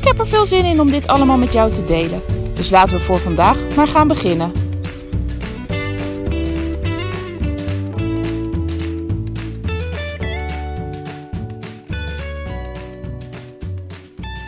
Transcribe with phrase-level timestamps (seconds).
[0.00, 2.22] Ik heb er veel zin in om dit allemaal met jou te delen.
[2.54, 4.52] Dus laten we voor vandaag maar gaan beginnen.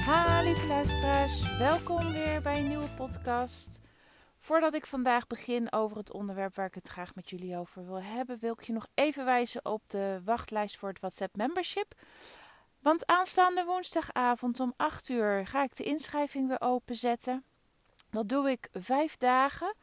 [0.04, 1.58] Ha, lieve luisteraars.
[1.58, 3.80] Welkom weer bij een nieuwe podcast.
[4.40, 8.02] Voordat ik vandaag begin over het onderwerp waar ik het graag met jullie over wil
[8.02, 11.94] hebben, wil ik je nog even wijzen op de wachtlijst voor het WhatsApp membership.
[12.82, 17.44] Want aanstaande woensdagavond om 8 uur ga ik de inschrijving weer openzetten.
[18.10, 19.74] Dat doe ik vijf dagen.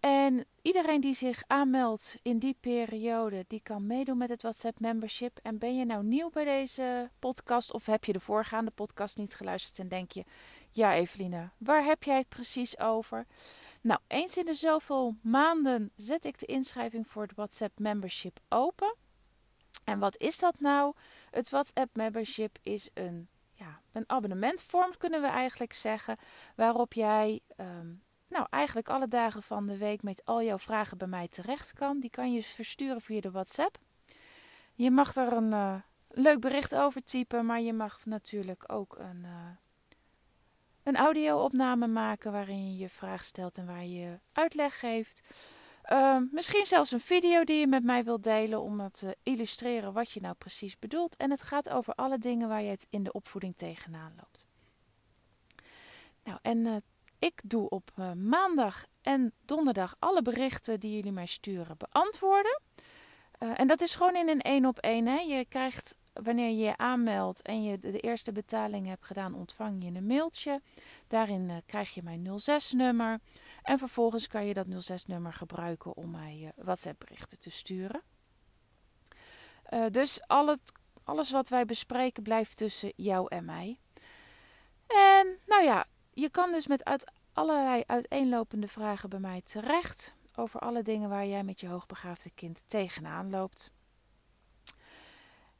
[0.00, 5.38] En iedereen die zich aanmeldt in die periode, die kan meedoen met het WhatsApp membership.
[5.42, 9.34] En ben je nou nieuw bij deze podcast of heb je de voorgaande podcast niet
[9.34, 10.24] geluisterd en denk je,
[10.70, 13.26] ja Eveline, waar heb jij het precies over?
[13.80, 18.94] Nou, eens in de zoveel maanden zet ik de inschrijving voor het WhatsApp membership open.
[19.84, 20.94] En wat is dat nou?
[21.36, 26.16] Het WhatsApp membership is een, ja, een abonnementvorm, kunnen we eigenlijk zeggen.
[26.54, 27.92] Waarop jij ehm,
[28.28, 32.00] nou, eigenlijk alle dagen van de week met al jouw vragen bij mij terecht kan.
[32.00, 33.78] Die kan je versturen via de WhatsApp.
[34.74, 35.74] Je mag er een uh,
[36.08, 39.50] leuk bericht over typen, maar je mag natuurlijk ook een, uh,
[40.82, 45.22] een audio-opname maken waarin je je vraag stelt en waar je uitleg geeft.
[45.92, 50.10] Uh, misschien zelfs een video die je met mij wilt delen om te illustreren wat
[50.10, 51.16] je nou precies bedoelt.
[51.16, 54.46] En het gaat over alle dingen waar je het in de opvoeding tegenaan loopt.
[56.24, 56.76] Nou, en uh,
[57.18, 62.60] ik doe op uh, maandag en donderdag alle berichten die jullie mij sturen beantwoorden.
[63.38, 65.28] En dat is gewoon in een één op één.
[65.28, 69.90] Je krijgt, wanneer je je aanmeldt en je de eerste betaling hebt gedaan, ontvang je
[69.94, 70.60] een mailtje.
[71.08, 73.20] Daarin krijg je mijn 06-nummer.
[73.66, 78.02] En vervolgens kan je dat 06-nummer gebruiken om mij WhatsApp-berichten te sturen.
[79.70, 80.72] Uh, dus al het,
[81.04, 83.78] alles wat wij bespreken blijft tussen jou en mij.
[84.86, 90.14] En nou ja, je kan dus met uit allerlei uiteenlopende vragen bij mij terecht.
[90.34, 93.70] Over alle dingen waar jij met je hoogbegaafde kind tegenaan loopt.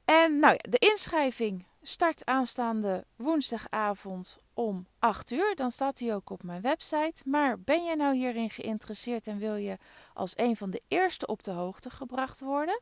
[0.04, 5.54] En nou ja, de inschrijving start aanstaande woensdagavond om 8 uur.
[5.54, 7.22] Dan staat hij ook op mijn website.
[7.24, 9.78] Maar ben je nou hierin geïnteresseerd en wil je
[10.14, 12.80] als een van de eerste op de hoogte gebracht worden?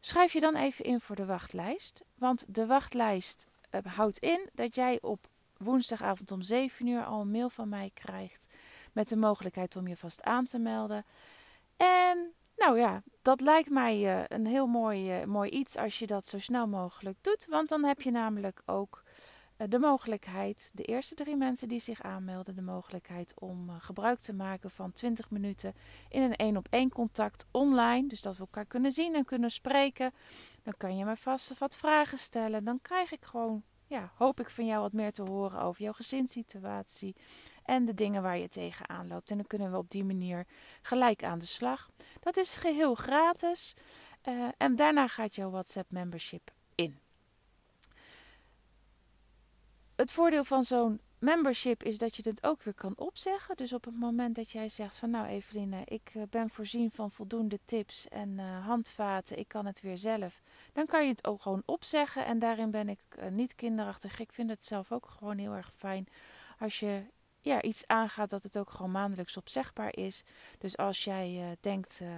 [0.00, 2.04] Schrijf je dan even in voor de wachtlijst.
[2.14, 5.18] Want de wachtlijst uh, houdt in dat jij op
[5.56, 8.46] woensdagavond om 7 uur al een mail van mij krijgt.
[8.92, 11.04] Met de mogelijkheid om je vast aan te melden.
[11.76, 16.06] En nou ja, dat lijkt mij uh, een heel mooi, uh, mooi iets als je
[16.06, 17.46] dat zo snel mogelijk doet.
[17.48, 19.02] Want dan heb je namelijk ook
[19.58, 24.34] uh, de mogelijkheid, de eerste drie mensen die zich aanmelden, de mogelijkheid om gebruik te
[24.34, 25.74] maken van 20 minuten
[26.08, 28.08] in een één op één contact online.
[28.08, 30.12] Dus dat we elkaar kunnen zien en kunnen spreken.
[30.62, 32.64] Dan kan je me vast wat vragen stellen.
[32.64, 35.92] Dan krijg ik gewoon, ja, hoop ik van jou wat meer te horen over jouw
[35.92, 37.16] gezinssituatie
[37.64, 39.30] en de dingen waar je tegenaan loopt.
[39.30, 40.46] En dan kunnen we op die manier
[40.82, 41.90] gelijk aan de slag.
[42.20, 43.74] Dat is geheel gratis.
[44.28, 46.98] Uh, en daarna gaat jouw WhatsApp membership in.
[49.96, 53.56] Het voordeel van zo'n membership is dat je het ook weer kan opzeggen.
[53.56, 57.58] Dus op het moment dat jij zegt van nou Eveline, ik ben voorzien van voldoende
[57.64, 60.40] tips en uh, handvaten, ik kan het weer zelf.
[60.72, 64.20] Dan kan je het ook gewoon opzeggen en daarin ben ik niet kinderachtig.
[64.20, 66.08] Ik vind het zelf ook gewoon heel erg fijn
[66.58, 67.02] als je
[67.44, 70.24] ja, iets aangaat dat het ook gewoon maandelijks opzegbaar is.
[70.58, 72.08] Dus als jij uh, denkt, uh,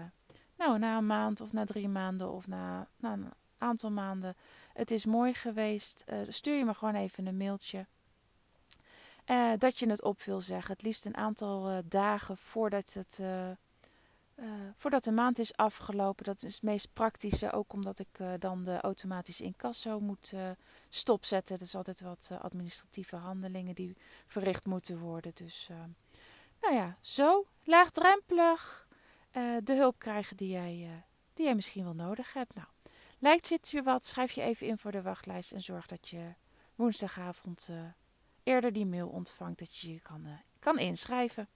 [0.57, 4.37] nou na een maand of na drie maanden of na, na een aantal maanden,
[4.73, 7.87] het is mooi geweest, uh, stuur je me gewoon even een mailtje.
[9.59, 10.73] dat je het op wil zeggen.
[10.73, 13.21] Het liefst een aantal dagen voordat het
[14.37, 14.47] uh,
[14.77, 16.25] voordat de maand is afgelopen.
[16.25, 20.51] Dat is het meest praktische, ook omdat ik uh, dan de automatische incasso moet uh,
[20.89, 21.59] stopzetten.
[21.59, 23.97] Dat is altijd wat administratieve handelingen die
[24.27, 25.33] verricht moeten worden.
[25.35, 25.69] Dus
[26.61, 28.89] nou ja, zo laagdrempelig
[29.63, 31.05] de hulp krijgen die jij,
[31.35, 32.55] die jij misschien wel nodig hebt.
[32.55, 32.67] Nou,
[33.19, 34.07] lijkt het je wat?
[34.07, 36.35] Schrijf je even in voor de wachtlijst en zorg dat je
[36.75, 37.71] woensdagavond
[38.43, 40.27] eerder die mail ontvangt dat je je kan,
[40.59, 41.49] kan inschrijven.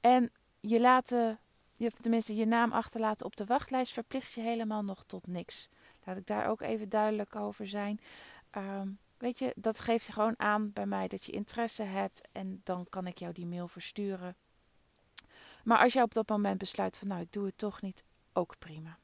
[0.00, 1.40] En je laten
[1.80, 5.68] je, tenminste je naam achterlaten op de wachtlijst, verplicht je helemaal nog tot niks.
[6.04, 8.00] Laat ik daar ook even duidelijk over zijn.
[8.56, 12.86] Um, weet je, dat geeft gewoon aan bij mij dat je interesse hebt en dan
[12.88, 14.36] kan ik jou die mail versturen.
[15.64, 18.58] Maar als jij op dat moment besluit van nou, ik doe het toch niet, ook
[18.58, 18.98] prima.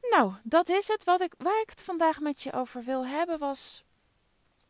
[0.00, 1.04] Nou, dat is het.
[1.04, 3.84] Wat ik, waar ik het vandaag met je over wil hebben was.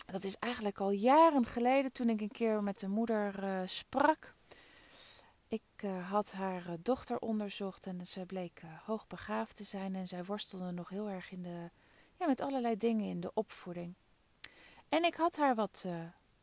[0.06, 4.34] Dat is eigenlijk al jaren geleden toen ik een keer met de moeder uh, sprak.
[5.55, 9.95] Ik uh, had haar uh, dochter onderzocht en ze bleek hoogbegaafd te zijn.
[9.95, 11.71] En zij worstelde nog heel erg in de,
[12.17, 13.95] ja, met allerlei dingen in de opvoeding.
[14.89, 15.87] En ik had haar wat,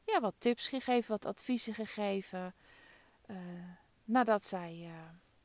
[0.03, 2.55] ja, wat tips gegeven, wat adviezen gegeven.
[4.03, 4.91] nadat zij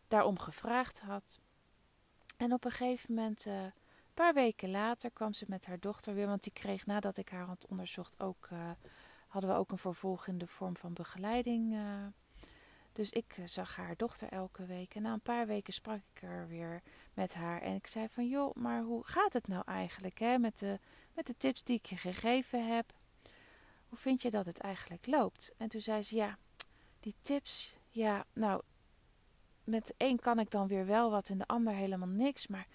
[0.08, 1.40] daarom gevraagd had.
[2.36, 3.72] En op een gegeven moment, een
[4.14, 6.26] paar weken later, kwam ze met haar dochter weer.
[6.26, 8.48] Want die kreeg nadat ik haar had onderzocht ook,
[9.28, 11.76] hadden we ook een vervolg in de vorm van begeleiding.
[12.96, 14.94] Dus ik zag haar dochter elke week.
[14.94, 16.82] En na een paar weken sprak ik er weer
[17.14, 17.62] met haar.
[17.62, 20.78] En ik zei van, joh, maar hoe gaat het nou eigenlijk hè, met, de,
[21.14, 22.92] met de tips die ik je gegeven heb?
[23.88, 25.54] Hoe vind je dat het eigenlijk loopt?
[25.56, 26.38] En toen zei ze, ja,
[27.00, 28.62] die tips, ja, nou,
[29.64, 32.46] met de een kan ik dan weer wel wat en de ander helemaal niks.
[32.46, 32.66] Maar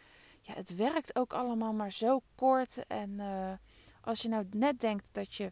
[0.42, 2.88] ja, het werkt ook allemaal maar zo kort.
[2.88, 3.54] En uh,
[4.02, 5.52] als je nou net denkt dat je,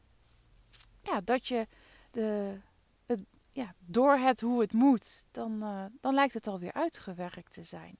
[1.03, 1.67] ja, dat je
[2.11, 2.59] de,
[3.51, 7.97] ja, door hebt hoe het moet, dan, uh, dan lijkt het alweer uitgewerkt te zijn.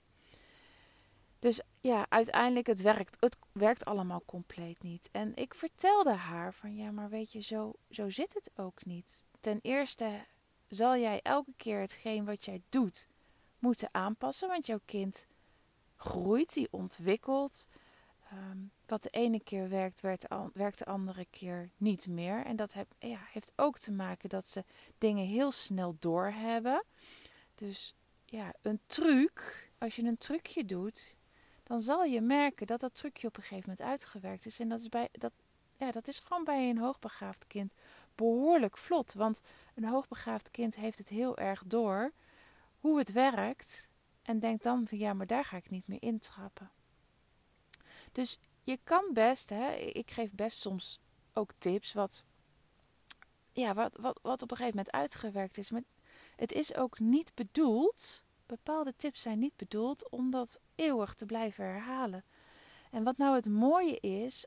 [1.39, 5.09] Dus ja, uiteindelijk, het werkt, het werkt allemaal compleet niet.
[5.11, 9.25] En ik vertelde haar van, ja, maar weet je, zo, zo zit het ook niet.
[9.39, 10.25] Ten eerste
[10.67, 13.07] zal jij elke keer hetgeen wat jij doet,
[13.59, 15.27] moeten aanpassen, want jouw kind
[15.95, 17.67] groeit, die ontwikkelt.
[18.33, 22.45] Um, wat de ene keer werkt, werkt, werkt de andere keer niet meer.
[22.45, 24.63] En dat heb, ja, heeft ook te maken dat ze
[24.97, 26.83] dingen heel snel doorhebben.
[27.55, 27.95] Dus
[28.25, 31.15] ja, een truc, als je een trucje doet,
[31.63, 34.59] dan zal je merken dat dat trucje op een gegeven moment uitgewerkt is.
[34.59, 35.33] En dat is, bij, dat,
[35.77, 37.73] ja, dat is gewoon bij een hoogbegaafd kind
[38.15, 39.13] behoorlijk vlot.
[39.13, 39.41] Want
[39.75, 42.11] een hoogbegaafd kind heeft het heel erg door
[42.79, 43.91] hoe het werkt
[44.21, 46.71] en denk dan van ja, maar daar ga ik niet meer intrappen.
[48.19, 50.99] Dus je kan best, hè, ik geef best soms
[51.33, 52.23] ook tips wat,
[53.51, 55.69] ja, wat, wat, wat op een gegeven moment uitgewerkt is.
[55.69, 55.81] Maar
[56.35, 61.65] het is ook niet bedoeld, bepaalde tips zijn niet bedoeld om dat eeuwig te blijven
[61.65, 62.23] herhalen.
[62.91, 64.45] En wat nou het mooie is,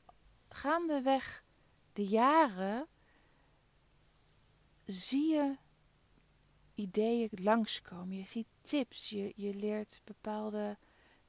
[0.48, 1.44] gaandeweg
[1.92, 2.86] de jaren
[4.84, 5.56] zie je
[6.74, 8.16] ideeën langskomen.
[8.16, 10.76] Je ziet tips, je, je leert bepaalde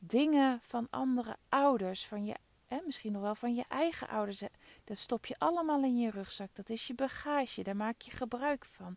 [0.05, 2.35] dingen van andere ouders, van je,
[2.67, 4.43] hè, misschien nog wel van je eigen ouders.
[4.83, 6.49] Dat stop je allemaal in je rugzak.
[6.53, 8.95] Dat is je bagage, daar maak je gebruik van.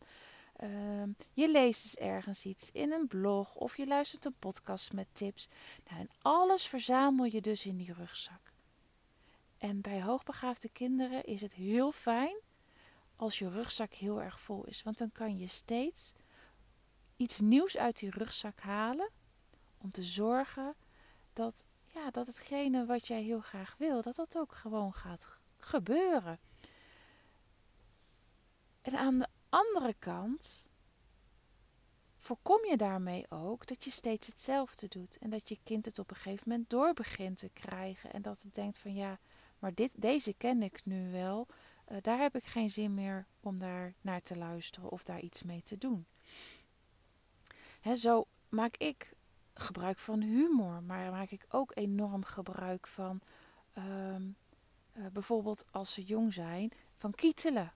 [0.62, 5.06] Uh, je leest eens ergens iets in een blog of je luistert een podcast met
[5.12, 5.48] tips.
[5.88, 8.52] Nou, en alles verzamel je dus in die rugzak.
[9.58, 12.36] En bij hoogbegaafde kinderen is het heel fijn
[13.16, 14.82] als je rugzak heel erg vol is.
[14.82, 16.12] Want dan kan je steeds
[17.16, 19.10] iets nieuws uit die rugzak halen.
[19.78, 20.74] Om te zorgen
[21.36, 26.38] dat, ja, dat hetgene wat jij heel graag wil, dat dat ook gewoon gaat gebeuren.
[28.82, 30.68] En aan de andere kant
[32.18, 35.18] voorkom je daarmee ook dat je steeds hetzelfde doet.
[35.18, 38.12] En dat je kind het op een gegeven moment door begint te krijgen.
[38.12, 39.18] En dat het denkt van ja,
[39.58, 41.46] maar dit, deze ken ik nu wel.
[41.88, 45.42] Uh, daar heb ik geen zin meer om daar naar te luisteren of daar iets
[45.42, 46.06] mee te doen
[47.94, 49.12] zo maak ik
[49.60, 53.20] gebruik van humor, maar maak ik ook enorm gebruik van
[53.72, 54.22] ehm,
[54.92, 57.72] eh, bijvoorbeeld als ze jong zijn, van kietelen.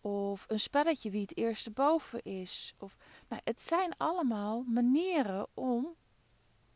[0.00, 2.74] Of een spelletje wie het eerste boven is.
[2.78, 2.96] Of,
[3.28, 5.94] nou, het zijn allemaal manieren om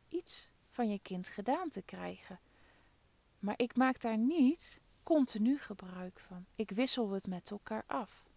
[0.09, 2.41] iets van je kind gedaan te krijgen.
[3.39, 6.47] Maar ik maak daar niet continu gebruik van.
[6.55, 8.31] Ik wissel het met elkaar af.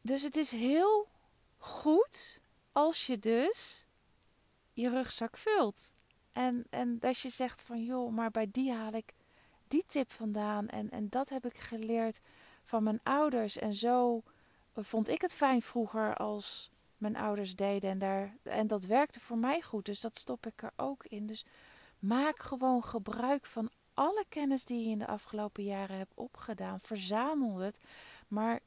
[0.00, 1.08] Dus het is heel
[1.60, 2.40] goed
[2.72, 3.86] als je dus
[4.72, 5.92] je rugzak vult.
[6.32, 9.12] En, en dat je zegt van joh, maar bij die haal ik
[9.68, 10.68] die tip vandaan.
[10.68, 12.20] En, en dat heb ik geleerd
[12.64, 13.58] van mijn ouders.
[13.58, 14.22] En zo
[14.74, 17.90] vond ik het fijn vroeger als mijn ouders deden.
[17.90, 19.84] En, daar, en dat werkte voor mij goed.
[19.84, 21.26] Dus dat stop ik er ook in.
[21.26, 21.44] Dus
[21.98, 26.80] maak gewoon gebruik van alle kennis die je in de afgelopen jaren hebt opgedaan.
[26.80, 27.80] Verzamel het.
[28.28, 28.60] Maar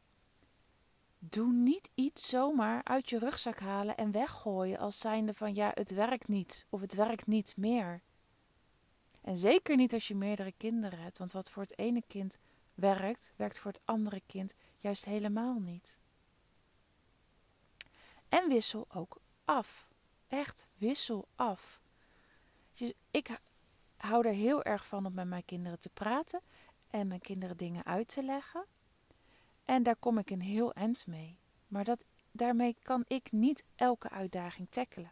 [1.29, 5.91] Doe niet iets zomaar uit je rugzak halen en weggooien als zijnde van ja, het
[5.91, 8.01] werkt niet of het werkt niet meer.
[9.21, 12.37] En zeker niet als je meerdere kinderen hebt, want wat voor het ene kind
[12.73, 15.97] werkt, werkt voor het andere kind juist helemaal niet.
[18.29, 19.87] En wissel ook af.
[20.27, 21.81] Echt, wissel af.
[23.11, 23.39] ik
[23.97, 26.41] hou er heel erg van om met mijn kinderen te praten
[26.89, 28.65] en mijn kinderen dingen uit te leggen.
[29.65, 31.37] En daar kom ik een heel eind mee.
[31.67, 35.11] Maar dat, daarmee kan ik niet elke uitdaging tackelen.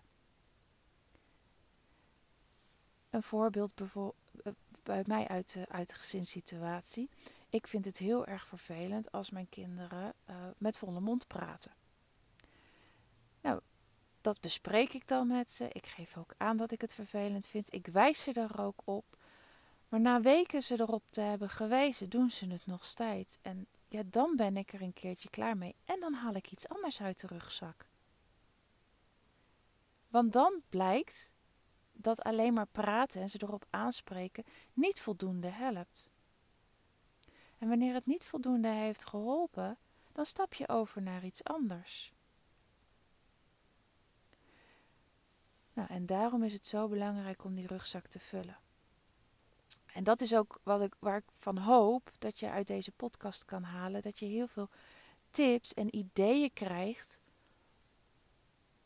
[3.09, 4.51] Een voorbeeld eh,
[4.83, 7.09] bij mij uit de, uit gezinssituatie.
[7.49, 11.71] Ik vind het heel erg vervelend als mijn kinderen uh, met volle mond praten.
[13.41, 13.59] Nou,
[14.21, 15.67] dat bespreek ik dan met ze.
[15.71, 17.73] Ik geef ook aan dat ik het vervelend vind.
[17.73, 19.05] Ik wijs ze er ook op.
[19.89, 23.37] Maar na weken ze erop te hebben gewezen, doen ze het nog steeds.
[23.41, 25.75] En ja, dan ben ik er een keertje klaar mee.
[25.85, 27.85] En dan haal ik iets anders uit de rugzak.
[30.07, 31.33] Want dan blijkt
[31.91, 34.43] dat alleen maar praten en ze erop aanspreken
[34.73, 36.09] niet voldoende helpt.
[37.57, 39.77] En wanneer het niet voldoende heeft geholpen,
[40.11, 42.13] dan stap je over naar iets anders.
[45.73, 48.57] Nou, en daarom is het zo belangrijk om die rugzak te vullen.
[49.93, 53.45] En dat is ook wat ik, waar ik van hoop dat je uit deze podcast
[53.45, 54.01] kan halen.
[54.01, 54.69] Dat je heel veel
[55.29, 57.21] tips en ideeën krijgt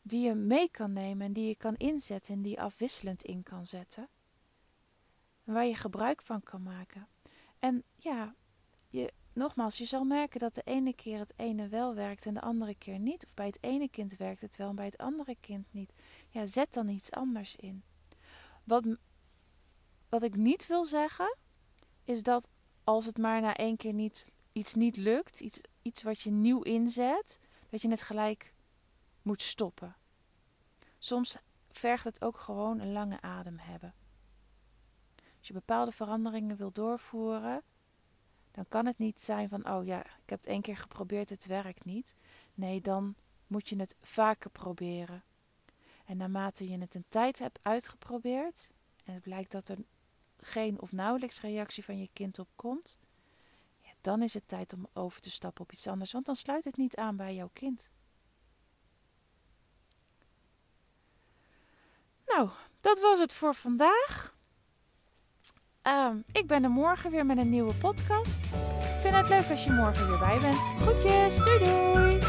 [0.02, 3.42] die je mee kan nemen en die je kan inzetten en die je afwisselend in
[3.42, 4.08] kan zetten.
[5.44, 7.08] En waar je gebruik van kan maken.
[7.58, 8.34] En ja,
[8.88, 12.40] je, nogmaals, je zal merken dat de ene keer het ene wel werkt en de
[12.40, 13.24] andere keer niet.
[13.24, 15.92] Of bij het ene kind werkt het wel en bij het andere kind niet.
[16.28, 17.82] Ja, zet dan iets anders in.
[18.64, 18.96] Wat,
[20.20, 21.36] wat ik niet wil zeggen,
[22.04, 22.48] is dat
[22.84, 26.62] als het maar na één keer niet, iets niet lukt, iets, iets wat je nieuw
[26.62, 28.54] inzet, dat je het gelijk
[29.22, 29.96] moet stoppen.
[30.98, 31.36] Soms
[31.70, 33.94] vergt het ook gewoon een lange adem hebben.
[35.38, 37.62] Als je bepaalde veranderingen wil doorvoeren,
[38.50, 41.46] dan kan het niet zijn van, oh ja, ik heb het één keer geprobeerd, het
[41.46, 42.16] werkt niet.
[42.54, 43.14] Nee, dan
[43.46, 45.24] moet je het vaker proberen.
[46.04, 48.72] En naarmate je het een tijd hebt uitgeprobeerd
[49.04, 49.78] en het blijkt dat er
[50.46, 52.98] geen of nauwelijks reactie van je kind op komt,
[53.80, 56.64] ja, dan is het tijd om over te stappen op iets anders, want dan sluit
[56.64, 57.90] het niet aan bij jouw kind.
[62.26, 62.50] Nou,
[62.80, 64.34] dat was het voor vandaag.
[65.82, 68.44] Um, ik ben er morgen weer met een nieuwe podcast.
[68.44, 70.56] Ik vind het leuk als je morgen weer bij bent.
[70.56, 72.25] Groetjes, doei doei!